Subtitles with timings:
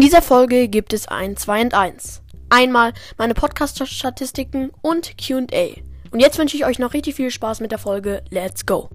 [0.00, 2.22] In dieser Folge gibt es ein 2 und 1.
[2.48, 5.74] Einmal meine Podcast-Statistiken und QA.
[6.10, 8.22] Und jetzt wünsche ich euch noch richtig viel Spaß mit der Folge.
[8.30, 8.88] Let's go!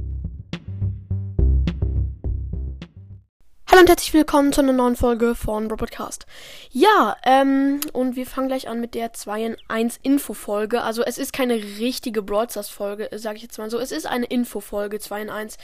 [3.76, 6.26] Hallo und herzlich willkommen zu einer neuen Folge von Robotcast.
[6.72, 10.82] Ja, ähm, und wir fangen gleich an mit der 2 in 1 Info-Folge.
[10.82, 13.78] Also es ist keine richtige Broadcast-Folge, sage ich jetzt mal so.
[13.78, 15.58] Es ist eine Info-Folge 2 in 1.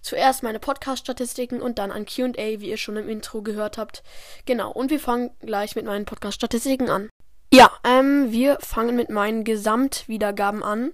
[0.00, 4.04] Zuerst meine Podcast-Statistiken und dann ein QA, wie ihr schon im Intro gehört habt.
[4.46, 7.10] Genau, und wir fangen gleich mit meinen Podcast-Statistiken an.
[7.52, 10.92] Ja, ähm, wir fangen mit meinen Gesamtwiedergaben an.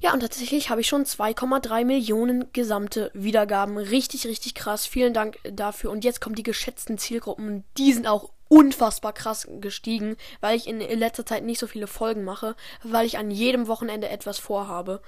[0.00, 3.76] Ja, und tatsächlich habe ich schon 2,3 Millionen gesamte Wiedergaben.
[3.76, 4.86] Richtig, richtig krass.
[4.86, 5.90] Vielen Dank dafür.
[5.90, 7.64] Und jetzt kommen die geschätzten Zielgruppen.
[7.76, 12.24] Die sind auch unfassbar krass gestiegen, weil ich in letzter Zeit nicht so viele Folgen
[12.24, 15.02] mache, weil ich an jedem Wochenende etwas vorhabe.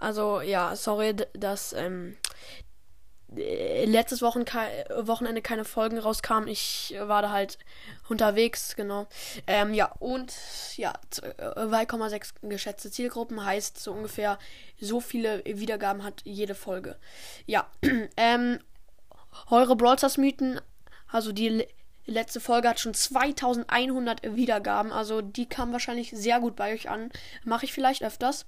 [0.00, 2.67] Also ja, sorry, dass ähm, äh,
[3.34, 4.44] letztes Wochen
[5.00, 6.48] Wochenende keine Folgen rauskamen.
[6.48, 7.58] Ich war da halt
[8.08, 9.06] unterwegs, genau.
[9.46, 10.34] Ähm, ja, und
[10.76, 14.38] ja, 2,6 äh, geschätzte Zielgruppen heißt so ungefähr
[14.80, 16.96] so viele Wiedergaben hat jede Folge.
[17.46, 17.66] Ja,
[18.16, 18.60] ähm,
[19.50, 20.60] eure Brawl Stars Mythen,
[21.06, 21.66] also die
[22.06, 27.10] letzte Folge hat schon 2100 Wiedergaben, also die kam wahrscheinlich sehr gut bei euch an.
[27.44, 28.46] Mache ich vielleicht öfters.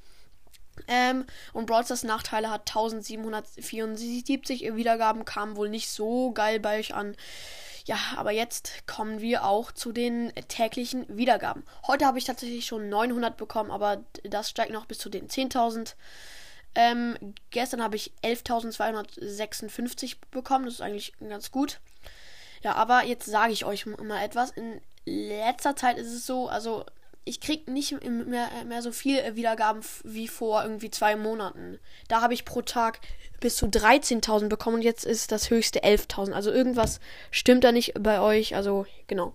[0.89, 6.95] Ähm, und Brawl Stars Nachteile hat 1774 Wiedergaben, kam wohl nicht so geil bei euch
[6.95, 7.17] an.
[7.85, 11.65] Ja, aber jetzt kommen wir auch zu den täglichen Wiedergaben.
[11.87, 15.95] Heute habe ich tatsächlich schon 900 bekommen, aber das steigt noch bis zu den 10.000.
[16.75, 17.17] Ähm,
[17.51, 21.81] gestern habe ich 11.256 bekommen, das ist eigentlich ganz gut.
[22.63, 24.53] Ja, aber jetzt sage ich euch mal etwas.
[24.53, 26.85] In letzter Zeit ist es so, also
[27.25, 31.79] ich krieg nicht mehr, mehr so viel Wiedergaben wie vor irgendwie zwei Monaten.
[32.09, 33.01] Da habe ich pro Tag
[33.41, 36.33] bis zu 13.000 bekommen und jetzt ist das höchste 11.000.
[36.33, 38.57] Also irgendwas stimmt da nicht bei euch.
[38.57, 39.35] Also genau.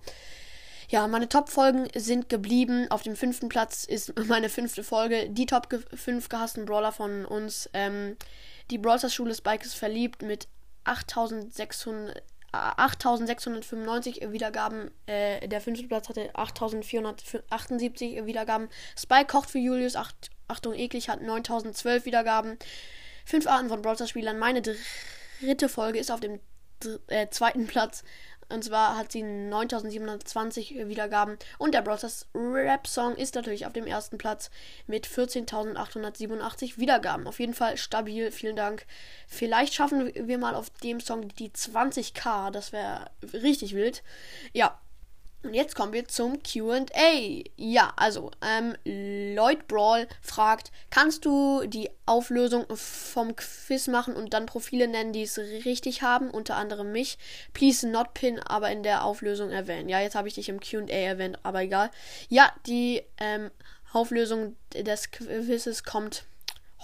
[0.88, 2.86] Ja, meine Top-Folgen sind geblieben.
[2.90, 5.30] Auf dem fünften Platz ist meine fünfte Folge.
[5.30, 7.70] Die Top 5 gehassten Brawler von uns.
[7.72, 8.16] Ähm,
[8.70, 10.48] die Brawlers Schule Spike ist verliebt mit
[10.84, 12.22] 8600
[12.76, 14.90] 8695 Wiedergaben.
[15.06, 18.68] Äh, der fünfte Platz hatte 8478 Wiedergaben.
[18.98, 19.96] Spike kocht für Julius.
[19.96, 20.12] Ach,
[20.48, 22.58] Achtung, eklig, hat 9012 Wiedergaben.
[23.24, 24.38] Fünf Arten von Brawler Spielern.
[24.38, 26.40] Meine dritte Folge ist auf dem
[27.08, 28.04] äh, zweiten Platz
[28.48, 31.36] und zwar hat sie 9720 Wiedergaben.
[31.58, 34.50] Und der Brothers Rap-Song ist natürlich auf dem ersten Platz
[34.86, 37.26] mit 14.887 Wiedergaben.
[37.26, 38.30] Auf jeden Fall stabil.
[38.30, 38.86] Vielen Dank.
[39.26, 42.50] Vielleicht schaffen wir mal auf dem Song die 20k.
[42.50, 44.02] Das wäre richtig wild.
[44.52, 44.78] Ja,
[45.46, 46.82] und jetzt kommen wir zum QA.
[47.56, 54.46] Ja, also, ähm, Lloyd Brawl fragt, kannst du die Auflösung vom Quiz machen und dann
[54.46, 57.18] Profile nennen, die es richtig haben, unter anderem mich?
[57.52, 59.88] Please not pin, aber in der Auflösung erwähnen.
[59.88, 61.90] Ja, jetzt habe ich dich im QA erwähnt, aber egal.
[62.28, 63.50] Ja, die ähm,
[63.92, 66.24] Auflösung des Quizzes kommt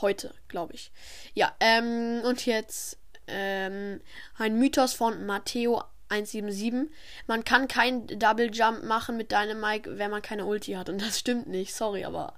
[0.01, 0.91] heute, glaube ich.
[1.35, 4.01] Ja, ähm, und jetzt ähm,
[4.37, 6.91] ein Mythos von Matteo 177.
[7.27, 10.89] Man kann kein Double Jump machen mit deinem Mike, wenn man keine Ulti hat.
[10.89, 12.35] Und das stimmt nicht, sorry, aber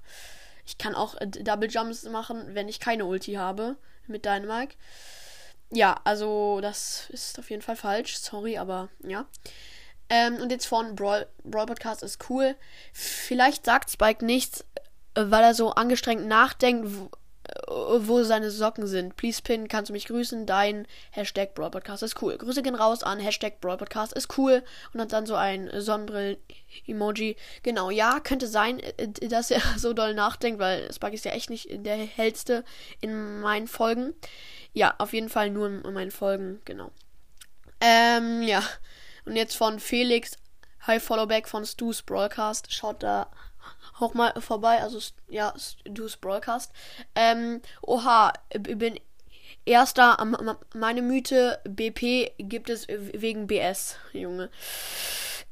[0.65, 3.77] ich kann auch äh, Double Jumps machen, wenn ich keine Ulti habe
[4.07, 4.77] mit deinem Mike.
[5.71, 9.27] Ja, also das ist auf jeden Fall falsch, sorry, aber ja.
[10.09, 12.55] Ähm, und jetzt von Brawl, Brawl Podcast ist cool.
[12.93, 14.65] Vielleicht sagt Spike nichts,
[15.15, 16.89] äh, weil er so angestrengt nachdenkt,
[17.67, 19.17] wo seine Socken sind.
[19.17, 20.47] Please pin, kannst du mich grüßen?
[20.47, 22.37] Dein Hashtag Brawl Podcast ist cool.
[22.37, 24.63] Grüße gehen raus an Hashtag Brawl Podcast ist cool.
[24.93, 27.37] Und hat dann so ein Sonnenbrill-Emoji.
[27.63, 31.51] Genau, ja, könnte sein, äh, dass er so doll nachdenkt, weil Spike ist ja echt
[31.51, 32.65] nicht der hellste
[33.01, 34.15] in meinen Folgen.
[34.73, 36.91] Ja, auf jeden Fall nur in meinen Folgen, genau.
[37.81, 38.63] Ähm, ja.
[39.25, 40.37] Und jetzt von Felix.
[40.87, 42.73] Hi, Followback von Stu's Broadcast.
[42.73, 43.31] Schaut da
[43.99, 44.83] auch mal vorbei.
[44.83, 44.99] Also,
[45.29, 45.55] ja,
[45.85, 46.73] Du's Broadcast.
[47.15, 48.99] Ähm, oha, bin
[49.65, 50.17] erster.
[50.75, 54.51] Meine Mythe BP gibt es wegen BS, Junge.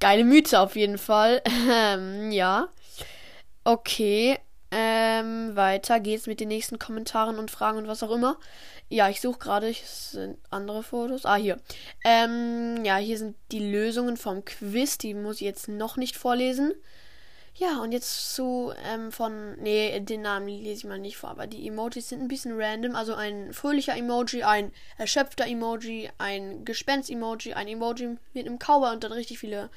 [0.01, 1.43] Geile Mythe auf jeden Fall.
[1.71, 2.69] Ähm, ja.
[3.65, 4.39] Okay.
[4.75, 8.39] Ähm, weiter geht's mit den nächsten Kommentaren und Fragen und was auch immer.
[8.89, 11.27] Ja, ich suche gerade, es sind andere Fotos.
[11.27, 11.59] Ah, hier.
[12.05, 14.99] Ähm, ja, hier sind die Lösungen vom Quiz.
[14.99, 16.73] Die muss ich jetzt noch nicht vorlesen.
[17.55, 19.57] Ja, und jetzt zu ähm, von.
[19.61, 22.97] Nee, den Namen lese ich mal nicht vor, aber die Emojis sind ein bisschen random.
[22.97, 29.05] Also ein fröhlicher Emoji, ein erschöpfter Emoji, ein Gespenst-Emoji, ein Emoji mit einem Cowboy und
[29.05, 29.69] dann richtig viele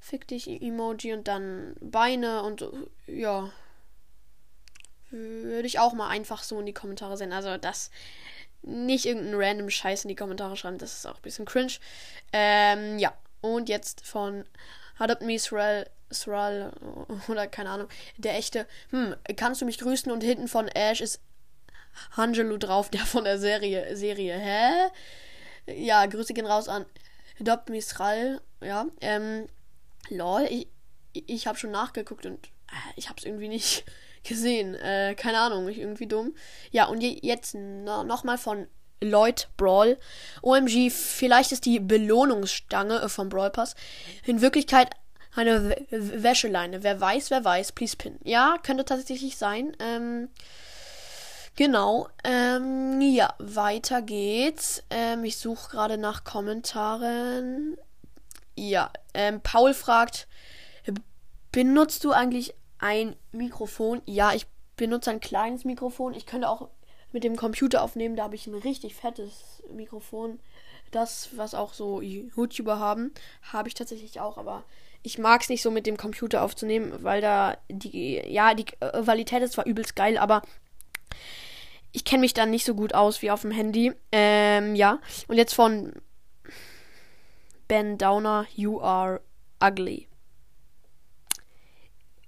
[0.00, 2.66] Fick dich Emoji und dann Beine und
[3.06, 3.50] ja.
[5.10, 7.34] Würde ich auch mal einfach so in die Kommentare senden.
[7.34, 7.90] Also das.
[8.66, 11.74] Nicht irgendeinen random Scheiß in die Kommentare schreiben, das ist auch ein bisschen cringe.
[12.32, 13.12] Ähm, ja.
[13.42, 14.46] Und jetzt von
[14.98, 16.72] Adopt Me Israel, Israel
[17.28, 18.66] oder keine Ahnung, der echte.
[18.90, 20.10] Hm, kannst du mich grüßen?
[20.10, 21.20] Und hinten von Ash ist
[22.16, 23.96] Angelo drauf, der von der Serie.
[23.96, 24.36] Serie.
[24.36, 24.90] Hä?
[25.66, 26.86] Ja, Grüße gehen raus an
[27.40, 28.40] Adopt Me Israel.
[28.60, 29.46] Ja, ähm,
[30.08, 30.68] lol, ich,
[31.12, 33.84] ich habe schon nachgeguckt und äh, ich habe es irgendwie nicht
[34.24, 34.74] gesehen.
[34.74, 36.34] Äh, keine Ahnung, ich irgendwie dumm.
[36.70, 38.66] Ja, und je, jetzt no, nochmal von
[39.04, 39.98] Lloyd Brawl.
[40.42, 43.74] OMG, vielleicht ist die Belohnungsstange äh, vom Brawl Pass
[44.24, 44.90] in Wirklichkeit
[45.34, 46.82] eine w Wäscheleine.
[46.82, 48.18] Wer weiß, wer weiß, please pin.
[48.22, 49.76] Ja, könnte tatsächlich sein.
[49.80, 50.28] Ähm,
[51.56, 52.08] genau.
[52.22, 54.82] Ähm, ja, weiter geht's.
[54.90, 57.76] Ähm, ich suche gerade nach Kommentaren.
[58.56, 60.28] Ja, ähm, Paul fragt,
[61.50, 64.02] benutzt du eigentlich ein Mikrofon?
[64.06, 64.46] Ja, ich
[64.76, 66.14] benutze ein kleines Mikrofon.
[66.14, 66.68] Ich könnte auch
[67.14, 68.16] mit dem Computer aufnehmen.
[68.16, 70.40] Da habe ich ein richtig fettes Mikrofon.
[70.90, 73.12] Das, was auch so YouTuber haben,
[73.52, 74.36] habe ich tatsächlich auch.
[74.36, 74.64] Aber
[75.02, 79.42] ich mag es nicht so mit dem Computer aufzunehmen, weil da die, ja, die Qualität
[79.42, 80.42] ist zwar übelst geil, aber
[81.92, 83.92] ich kenne mich dann nicht so gut aus wie auf dem Handy.
[84.10, 84.98] Ähm, ja.
[85.28, 85.92] Und jetzt von
[87.68, 89.20] Ben Downer, You Are
[89.62, 90.08] Ugly.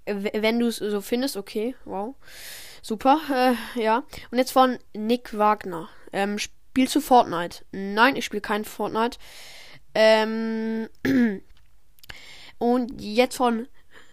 [0.05, 2.15] Wenn du es so findest, okay, wow.
[2.87, 3.19] Super,
[3.75, 4.05] äh, ja.
[4.31, 5.89] Und jetzt von Nick Wagner.
[6.13, 7.65] Ähm, spielst du Fortnite?
[7.73, 9.17] Nein, ich spiele kein Fortnite.
[9.93, 10.87] Ähm,
[12.59, 13.67] und jetzt von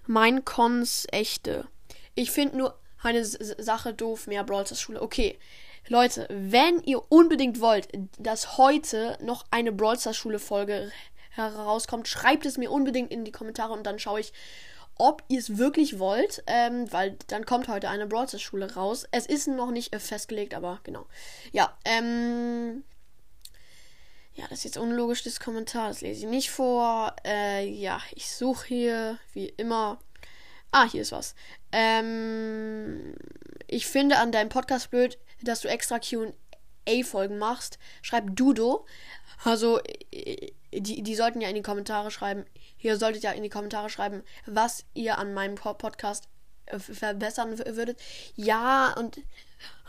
[0.09, 1.69] Mein Cons Echte.
[2.17, 5.01] Ich finde nur eine S Sache doof, mehr Brawl Schule.
[5.01, 5.39] Okay,
[5.87, 7.87] Leute, wenn ihr unbedingt wollt,
[8.19, 10.91] dass heute noch eine Brawl Schule Folge
[11.31, 14.33] herauskommt, schreibt es mir unbedingt in die Kommentare und dann schaue ich,
[14.97, 19.07] ob ihr es wirklich wollt, ähm, weil dann kommt heute eine Brawl Schule raus.
[19.11, 21.07] Es ist noch nicht äh, festgelegt, aber genau.
[21.53, 22.85] Ja, ähm.
[24.37, 25.89] Ja, das ist jetzt unlogisch, das Kommentar.
[25.89, 27.15] Das lese ich nicht vor.
[27.25, 30.01] Äh, ja, ich suche hier, wie immer.
[30.73, 31.37] Ah, hier ist was.
[31.71, 33.15] Ähm,
[33.69, 37.79] ich finde an deinem Podcast blöd, dass du extra QA-Folgen machst.
[38.03, 38.87] Schreib Dudo.
[39.45, 39.81] Also,
[40.11, 42.45] äh, die, die sollten ja in die Kommentare schreiben,
[42.85, 46.29] Ihr solltet ja in die Kommentare schreiben, was ihr an meinem Podcast
[46.67, 47.99] äh, verbessern würdet.
[48.37, 49.23] Ja, und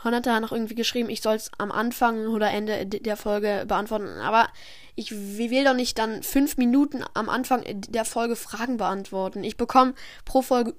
[0.02, 4.18] Honata hat noch irgendwie geschrieben, ich soll es am Anfang oder Ende der Folge beantworten.
[4.20, 4.48] Aber
[4.94, 9.44] ich will doch nicht dann fünf Minuten am Anfang der Folge Fragen beantworten.
[9.44, 9.92] Ich bekomme
[10.24, 10.74] pro Folge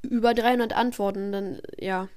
[0.00, 1.30] über 300 Antworten.
[1.30, 2.08] Dann, ja.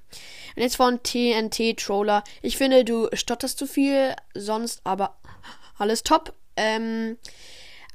[0.56, 2.24] Und jetzt von TNT Troller.
[2.42, 5.18] Ich finde, du stotterst zu viel, sonst aber
[5.77, 6.33] alles top.
[6.62, 7.18] Ähm,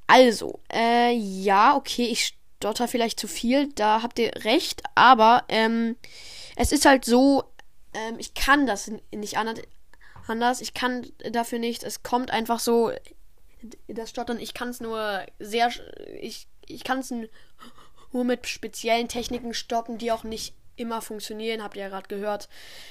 [0.09, 5.97] also, äh, ja, okay, ich stotter vielleicht zu viel, da habt ihr recht, aber ähm,
[6.57, 7.45] es ist halt so,
[7.95, 12.91] ähm, ich kann das nicht anders, ich kann dafür nicht, es kommt einfach so,
[13.87, 15.71] das Stottern, ich kann es nur sehr,
[16.21, 17.13] ich, ich kann es
[18.13, 22.49] nur mit speziellen Techniken stoppen, die auch nicht immer funktionieren, habt ihr ja gerade gehört.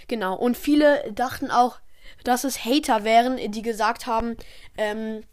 [0.08, 1.80] Genau, und viele dachten auch,
[2.24, 4.38] dass es Hater wären, die gesagt haben,
[4.78, 5.24] ähm,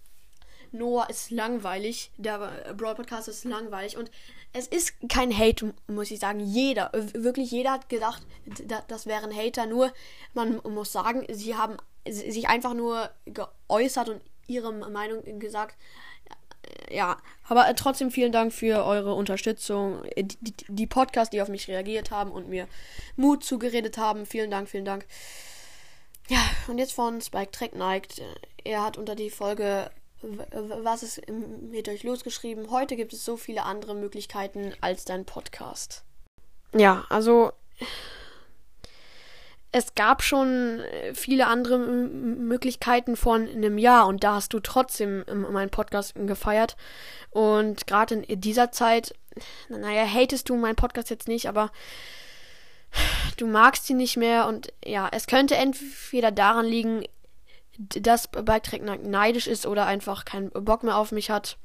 [0.73, 4.11] Noah ist langweilig, der Brawl Podcast ist langweilig und
[4.53, 6.41] es ist kein Hate, muss ich sagen.
[6.41, 8.23] Jeder, wirklich jeder hat gedacht,
[8.89, 9.67] das wären Hater.
[9.67, 9.93] Nur,
[10.35, 11.77] man muss sagen, sie haben
[12.09, 15.77] sich einfach nur geäußert und ihre Meinung gesagt.
[16.91, 17.17] Ja,
[17.49, 20.03] aber trotzdem vielen Dank für eure Unterstützung.
[20.17, 22.69] Die, die, die Podcasts, die auf mich reagiert haben und mir
[23.17, 24.27] Mut zugeredet haben.
[24.27, 25.07] Vielen Dank, vielen Dank.
[26.29, 28.23] Ja, und jetzt von Spike Track neigt.
[28.65, 29.91] Er hat unter die Folge
[30.23, 32.71] was ist mit euch losgeschrieben?
[32.71, 36.05] Heute gibt es so viele andere Möglichkeiten als dein Podcast.
[36.75, 37.53] Ja, also
[39.73, 40.83] es gab schon
[41.15, 46.77] viele andere Möglichkeiten von einem Jahr und da hast du trotzdem meinen Podcast gefeiert.
[47.31, 49.15] Und gerade in dieser Zeit,
[49.71, 51.73] naja, hatest du meinen Podcast jetzt nicht, aber
[53.39, 57.03] du magst ihn nicht mehr und ja, es könnte entweder daran liegen,
[57.79, 61.57] dass Bike neidisch ist oder einfach keinen Bock mehr auf mich hat.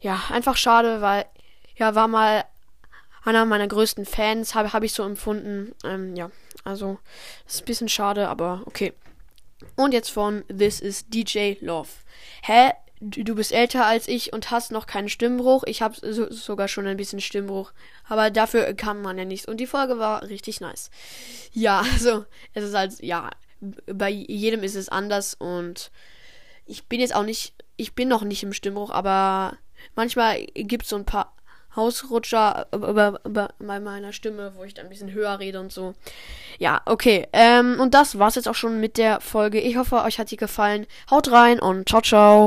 [0.00, 1.26] Ja, einfach schade, weil
[1.76, 2.44] ja, war mal
[3.24, 5.74] einer meiner größten Fans, habe hab ich so empfunden.
[5.84, 6.30] Ähm, ja,
[6.64, 6.98] also
[7.46, 8.92] ist ein bisschen schade, aber okay.
[9.76, 11.88] Und jetzt von This is DJ Love.
[12.42, 12.72] Hä?
[13.04, 15.64] Du bist älter als ich und hast noch keinen Stimmbruch.
[15.66, 17.72] Ich habe so, sogar schon ein bisschen Stimmbruch.
[18.08, 19.48] Aber dafür kann man ja nichts.
[19.48, 20.88] Und die Folge war richtig nice.
[21.52, 22.24] Ja, also,
[22.54, 23.30] es ist halt, ja,
[23.86, 25.90] bei jedem ist es anders und
[26.66, 29.56] ich bin jetzt auch nicht, ich bin noch nicht im Stimmbruch, aber
[29.94, 31.34] manchmal gibt es so ein paar
[31.74, 35.94] Hausrutscher bei meiner Stimme, wo ich dann ein bisschen höher rede und so.
[36.58, 37.28] Ja, okay.
[37.32, 39.58] Ähm, und das war's jetzt auch schon mit der Folge.
[39.58, 40.86] Ich hoffe, euch hat sie gefallen.
[41.10, 42.40] Haut rein und ciao, ciao.